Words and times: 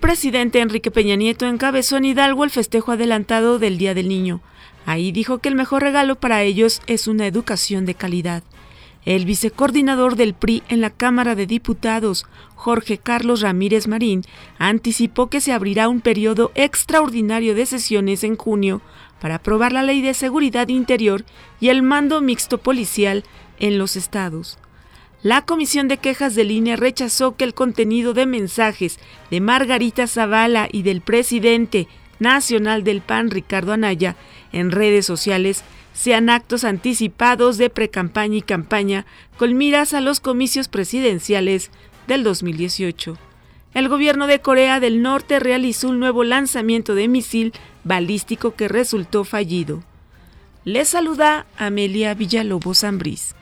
presidente 0.00 0.60
Enrique 0.60 0.90
Peña 0.90 1.16
Nieto 1.16 1.46
encabezó 1.46 1.96
en 1.96 2.04
Hidalgo 2.06 2.44
el 2.44 2.50
festejo 2.50 2.92
adelantado 2.92 3.58
del 3.58 3.78
Día 3.78 3.94
del 3.94 4.08
Niño. 4.08 4.40
Ahí 4.86 5.12
dijo 5.12 5.38
que 5.38 5.48
el 5.48 5.54
mejor 5.54 5.82
regalo 5.82 6.16
para 6.16 6.42
ellos 6.42 6.82
es 6.86 7.06
una 7.06 7.26
educación 7.26 7.86
de 7.86 7.94
calidad. 7.94 8.42
El 9.04 9.24
vicecoordinador 9.24 10.16
del 10.16 10.34
PRI 10.34 10.62
en 10.68 10.80
la 10.80 10.90
Cámara 10.90 11.34
de 11.34 11.46
Diputados, 11.46 12.26
Jorge 12.54 12.98
Carlos 12.98 13.40
Ramírez 13.40 13.88
Marín, 13.88 14.22
anticipó 14.58 15.28
que 15.28 15.40
se 15.40 15.52
abrirá 15.52 15.88
un 15.88 16.00
periodo 16.00 16.52
extraordinario 16.54 17.54
de 17.54 17.66
sesiones 17.66 18.24
en 18.24 18.36
junio 18.36 18.82
para 19.20 19.36
aprobar 19.36 19.72
la 19.72 19.82
Ley 19.82 20.02
de 20.02 20.14
Seguridad 20.14 20.68
Interior 20.68 21.24
y 21.60 21.68
el 21.68 21.82
mando 21.82 22.20
mixto 22.20 22.58
policial 22.58 23.24
en 23.58 23.78
los 23.78 23.96
estados. 23.96 24.58
La 25.22 25.42
Comisión 25.42 25.86
de 25.88 25.98
Quejas 25.98 26.34
del 26.34 26.50
INE 26.50 26.76
rechazó 26.76 27.36
que 27.36 27.44
el 27.44 27.52
contenido 27.52 28.14
de 28.14 28.24
mensajes 28.24 28.98
de 29.30 29.42
Margarita 29.42 30.06
Zavala 30.06 30.66
y 30.72 30.82
del 30.82 31.02
presidente 31.02 31.88
nacional 32.18 32.84
del 32.84 33.02
PAN, 33.02 33.30
Ricardo 33.30 33.74
Anaya, 33.74 34.16
en 34.52 34.70
redes 34.70 35.04
sociales 35.04 35.62
sean 35.92 36.30
actos 36.30 36.64
anticipados 36.64 37.58
de 37.58 37.68
precampaña 37.68 38.38
y 38.38 38.42
campaña 38.42 39.04
con 39.36 39.58
miras 39.58 39.92
a 39.92 40.00
los 40.00 40.20
comicios 40.20 40.68
presidenciales 40.68 41.70
del 42.06 42.24
2018. 42.24 43.18
El 43.74 43.88
gobierno 43.90 44.26
de 44.26 44.40
Corea 44.40 44.80
del 44.80 45.02
Norte 45.02 45.38
realizó 45.38 45.90
un 45.90 46.00
nuevo 46.00 46.24
lanzamiento 46.24 46.94
de 46.94 47.08
misil 47.08 47.52
balístico 47.84 48.54
que 48.54 48.68
resultó 48.68 49.24
fallido. 49.24 49.82
Le 50.64 50.86
saluda 50.86 51.46
Amelia 51.58 52.14
Villalobos 52.14 52.78
Zambriz. 52.78 53.34